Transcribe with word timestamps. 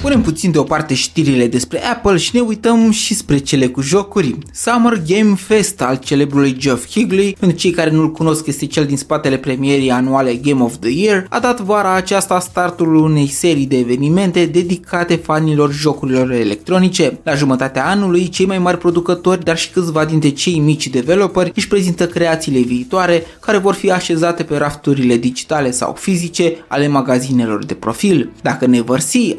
Punem 0.00 0.22
puțin 0.22 0.50
deoparte 0.50 0.94
știrile 0.94 1.46
despre 1.46 1.84
Apple 1.84 2.16
și 2.16 2.30
ne 2.34 2.40
uităm 2.40 2.90
și 2.90 3.14
spre 3.14 3.38
cele 3.38 3.66
cu 3.66 3.80
jocuri. 3.80 4.38
Summer 4.52 5.02
Game 5.06 5.34
Fest 5.34 5.82
al 5.82 5.96
celebrului 5.96 6.56
Geoff 6.58 6.90
Higley, 6.90 7.36
pentru 7.38 7.58
cei 7.58 7.70
care 7.70 7.90
nu-l 7.90 8.12
cunosc 8.12 8.46
este 8.46 8.66
cel 8.66 8.86
din 8.86 8.96
spatele 8.96 9.36
premierii 9.36 9.90
anuale 9.90 10.34
Game 10.34 10.62
of 10.62 10.76
the 10.80 10.90
Year, 10.90 11.26
a 11.28 11.38
dat 11.38 11.60
vara 11.60 11.94
aceasta 11.94 12.40
startul 12.40 12.94
unei 12.94 13.28
serii 13.28 13.66
de 13.66 13.78
evenimente 13.78 14.44
dedicate 14.44 15.16
fanilor 15.16 15.72
jocurilor 15.72 16.30
electronice. 16.30 17.18
La 17.22 17.34
jumătatea 17.34 17.86
anului, 17.86 18.28
cei 18.28 18.46
mai 18.46 18.58
mari 18.58 18.78
producători, 18.78 19.44
dar 19.44 19.58
și 19.58 19.70
câțiva 19.70 20.04
dintre 20.04 20.28
cei 20.28 20.58
mici 20.58 20.88
developeri 20.88 21.52
își 21.54 21.68
prezintă 21.68 22.06
creațiile 22.06 22.60
viitoare 22.60 23.24
care 23.40 23.58
vor 23.58 23.74
fi 23.74 23.90
așezate 23.90 24.42
pe 24.42 24.56
rafturile 24.56 25.16
digitale 25.16 25.70
sau 25.70 25.96
fizice 25.98 26.64
ale 26.66 26.88
magazinelor 26.88 27.64
de 27.64 27.74
profil. 27.74 28.30
Dacă 28.42 28.66
Neversea, 28.66 29.34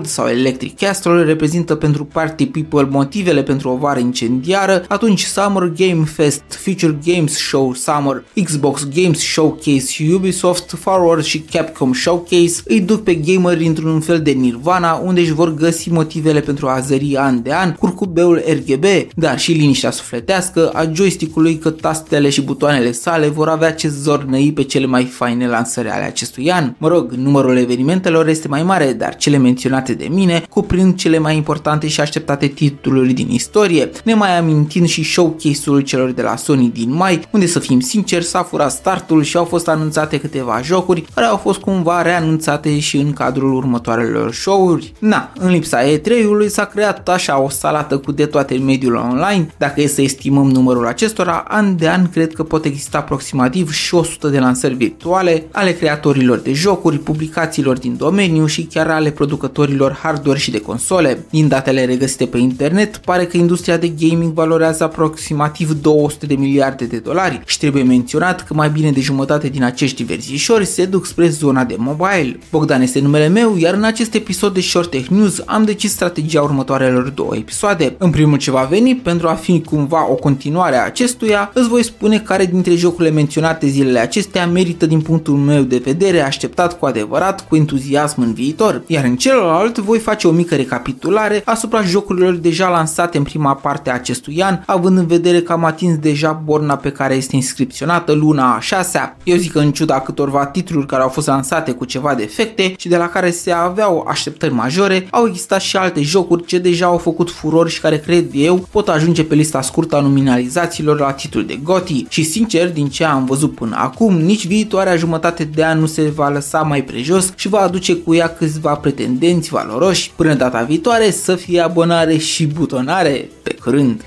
Untold 0.00 0.06
sau 0.06 0.26
Electric 0.26 0.78
Castle 0.78 1.22
reprezintă 1.22 1.74
pentru 1.74 2.04
Party 2.04 2.46
People 2.46 2.88
motivele 2.90 3.42
pentru 3.42 3.68
o 3.68 3.76
vară 3.76 3.98
incendiară, 3.98 4.84
atunci 4.88 5.22
Summer 5.22 5.72
Game 5.76 6.04
Fest, 6.04 6.42
Future 6.48 6.98
Games 7.04 7.32
Show 7.32 7.74
Summer, 7.74 8.24
Xbox 8.44 8.88
Games 8.94 9.18
Showcase, 9.18 10.14
Ubisoft 10.14 10.74
Forward 10.78 11.22
și 11.22 11.38
Capcom 11.38 11.92
Showcase 11.92 12.62
îi 12.64 12.80
duc 12.80 13.02
pe 13.02 13.14
gameri 13.14 13.66
într-un 13.66 14.00
fel 14.00 14.20
de 14.20 14.30
nirvana 14.30 14.94
unde 15.04 15.20
își 15.20 15.32
vor 15.32 15.54
găsi 15.54 15.90
motivele 15.90 16.40
pentru 16.40 16.68
a 16.68 16.80
zări 16.80 17.16
an 17.16 17.42
de 17.42 17.52
an 17.52 17.72
curcubeul 17.72 18.42
RGB, 18.46 18.84
dar 19.14 19.38
și 19.38 19.52
liniștea 19.52 19.90
sufletească 19.90 20.68
a 20.68 20.90
joystick-ului 20.92 21.58
că 21.58 21.70
tastele 21.70 22.28
și 22.28 22.42
butoanele 22.42 22.92
sale 22.92 23.28
vor 23.28 23.48
avea 23.48 23.72
ce 23.72 23.88
zornăi 23.88 24.52
pe 24.52 24.62
cele 24.62 24.86
mai 24.86 25.04
faine 25.04 25.48
lansări 25.48 25.88
ale 25.88 26.04
acestui 26.04 26.52
an. 26.52 26.74
Mă 26.78 26.88
rog, 26.88 27.12
numărul 27.12 27.56
evenimentelor 27.56 28.28
este 28.28 28.48
mai 28.48 28.62
mare, 28.62 28.92
dar 28.92 29.16
cele 29.16 29.36
menționate 29.36 29.89
de 29.94 30.08
mine 30.10 30.44
cuprind 30.50 30.96
cele 30.96 31.18
mai 31.18 31.36
importante 31.36 31.88
și 31.88 32.00
așteptate 32.00 32.46
titluri 32.46 33.12
din 33.12 33.30
istorie, 33.30 33.90
ne 34.04 34.14
mai 34.14 34.38
amintind 34.38 34.86
și 34.86 35.02
showcase-ul 35.02 35.80
celor 35.80 36.10
de 36.10 36.22
la 36.22 36.36
Sony 36.36 36.70
din 36.74 36.92
mai, 36.92 37.20
unde 37.30 37.46
să 37.46 37.58
fim 37.58 37.80
sinceri 37.80 38.24
s-a 38.24 38.42
furat 38.42 38.72
startul 38.72 39.22
și 39.22 39.36
au 39.36 39.44
fost 39.44 39.68
anunțate 39.68 40.20
câteva 40.20 40.60
jocuri 40.62 41.04
care 41.14 41.26
au 41.26 41.36
fost 41.36 41.58
cumva 41.58 42.02
reanunțate 42.02 42.78
și 42.78 42.96
în 42.96 43.12
cadrul 43.12 43.54
următoarelor 43.54 44.32
show-uri. 44.32 44.92
Na, 44.98 45.32
în 45.38 45.50
lipsa 45.50 45.82
E3-ului 45.82 46.46
s-a 46.46 46.64
creat 46.64 47.08
așa 47.08 47.40
o 47.40 47.48
salată 47.48 47.98
cu 47.98 48.12
de 48.12 48.26
toate 48.26 48.54
în 48.54 48.64
mediul 48.64 48.94
online, 48.94 49.54
dacă 49.58 49.80
e 49.80 49.86
să 49.86 50.02
estimăm 50.02 50.50
numărul 50.50 50.86
acestora, 50.86 51.44
an 51.48 51.76
de 51.76 51.88
an 51.88 52.10
cred 52.10 52.32
că 52.32 52.42
pot 52.42 52.64
exista 52.64 52.98
aproximativ 52.98 53.72
și 53.72 53.94
100 53.94 54.28
de 54.28 54.38
lansări 54.38 54.74
virtuale 54.74 55.44
ale 55.52 55.72
creatorilor 55.72 56.38
de 56.38 56.52
jocuri, 56.52 56.98
publicațiilor 56.98 57.78
din 57.78 57.96
domeniu 57.96 58.46
și 58.46 58.62
chiar 58.62 58.90
ale 58.90 59.10
producătorilor 59.10 59.79
hardware 59.88 60.38
și 60.38 60.50
de 60.50 60.60
console. 60.60 61.24
Din 61.30 61.48
datele 61.48 61.84
regăsite 61.84 62.26
pe 62.26 62.38
internet, 62.38 62.96
pare 62.96 63.26
că 63.26 63.36
industria 63.36 63.76
de 63.76 63.88
gaming 63.88 64.32
valorează 64.32 64.84
aproximativ 64.84 65.72
200 65.72 66.26
de 66.26 66.34
miliarde 66.34 66.84
de 66.84 66.98
dolari 66.98 67.40
și 67.46 67.58
trebuie 67.58 67.82
menționat 67.82 68.44
că 68.44 68.54
mai 68.54 68.70
bine 68.70 68.90
de 68.90 69.00
jumătate 69.00 69.48
din 69.48 69.64
acești 69.64 69.96
diversișori 69.96 70.66
se 70.66 70.84
duc 70.84 71.06
spre 71.06 71.28
zona 71.28 71.64
de 71.64 71.74
mobile. 71.78 72.38
Bogdan 72.50 72.82
este 72.82 73.00
numele 73.00 73.28
meu, 73.28 73.56
iar 73.56 73.74
în 73.74 73.84
acest 73.84 74.14
episod 74.14 74.54
de 74.54 74.60
Short 74.60 74.90
Tech 74.90 75.08
News 75.08 75.42
am 75.46 75.64
decis 75.64 75.92
strategia 75.92 76.42
următoarelor 76.42 77.08
două 77.08 77.36
episoade. 77.36 77.94
În 77.98 78.10
primul 78.10 78.38
ce 78.38 78.50
va 78.50 78.66
veni, 78.70 78.96
pentru 78.96 79.28
a 79.28 79.34
fi 79.34 79.60
cumva 79.60 80.10
o 80.10 80.14
continuare 80.14 80.76
a 80.76 80.84
acestuia, 80.84 81.50
îți 81.54 81.68
voi 81.68 81.84
spune 81.84 82.18
care 82.18 82.46
dintre 82.46 82.74
jocurile 82.74 83.14
menționate 83.14 83.66
zilele 83.66 83.98
acestea 83.98 84.46
merită 84.46 84.86
din 84.86 85.00
punctul 85.00 85.34
meu 85.34 85.62
de 85.62 85.80
vedere 85.84 86.20
așteptat 86.20 86.78
cu 86.78 86.86
adevărat 86.86 87.48
cu 87.48 87.56
entuziasm 87.56 88.20
în 88.20 88.32
viitor, 88.32 88.82
iar 88.86 89.04
în 89.04 89.16
celălalt 89.16 89.69
voi 89.78 89.98
face 89.98 90.26
o 90.26 90.30
mică 90.30 90.54
recapitulare 90.54 91.42
asupra 91.44 91.82
jocurilor 91.82 92.34
deja 92.34 92.68
lansate 92.68 93.18
în 93.18 93.22
prima 93.22 93.54
parte 93.54 93.90
a 93.90 93.94
acestui 93.94 94.42
an, 94.42 94.58
având 94.66 94.98
în 94.98 95.06
vedere 95.06 95.42
că 95.42 95.52
am 95.52 95.64
atins 95.64 95.96
deja 95.96 96.32
borna 96.44 96.76
pe 96.76 96.92
care 96.92 97.14
este 97.14 97.36
inscripționată 97.36 98.12
luna 98.12 98.54
a 98.54 98.60
șasea. 98.60 99.16
Eu 99.24 99.36
zic 99.36 99.52
că 99.52 99.58
în 99.58 99.72
ciuda 99.72 100.00
câtorva 100.00 100.46
titluri 100.46 100.86
care 100.86 101.02
au 101.02 101.08
fost 101.08 101.26
lansate 101.26 101.72
cu 101.72 101.84
ceva 101.84 102.14
defecte 102.14 102.74
și 102.76 102.88
de 102.88 102.96
la 102.96 103.08
care 103.08 103.30
se 103.30 103.52
aveau 103.52 104.06
așteptări 104.08 104.52
majore, 104.52 105.06
au 105.10 105.26
existat 105.26 105.60
și 105.60 105.76
alte 105.76 106.02
jocuri 106.02 106.44
ce 106.44 106.58
deja 106.58 106.86
au 106.86 106.98
făcut 106.98 107.30
furor 107.30 107.68
și 107.68 107.80
care 107.80 107.98
cred 107.98 108.26
eu 108.32 108.68
pot 108.70 108.88
ajunge 108.88 109.24
pe 109.24 109.34
lista 109.34 109.60
scurtă 109.60 109.96
a 109.96 110.00
nominalizațiilor 110.00 111.00
la 111.00 111.12
titlul 111.12 111.46
de 111.46 111.58
GOTY 111.62 112.06
și 112.08 112.22
sincer 112.22 112.72
din 112.72 112.88
ce 112.88 113.04
am 113.04 113.24
văzut 113.24 113.54
până 113.54 113.76
acum, 113.78 114.14
nici 114.14 114.46
viitoarea 114.46 114.96
jumătate 114.96 115.44
de 115.44 115.64
an 115.64 115.78
nu 115.78 115.86
se 115.86 116.02
va 116.02 116.28
lăsa 116.28 116.60
mai 116.60 116.82
prejos 116.82 117.32
și 117.36 117.48
va 117.48 117.58
aduce 117.58 117.96
cu 117.96 118.14
ea 118.14 118.28
câțiva 118.28 118.74
pretendenți 118.74 119.52
valoroși. 119.62 120.10
Până 120.16 120.34
data 120.34 120.62
viitoare 120.62 121.10
să 121.10 121.34
fie 121.36 121.60
abonare 121.60 122.16
și 122.16 122.46
butonare. 122.46 123.28
Pe 123.42 123.54
curând! 123.62 124.04